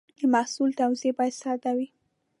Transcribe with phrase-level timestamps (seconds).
[0.19, 1.87] د محصول توضیح باید ساده وي.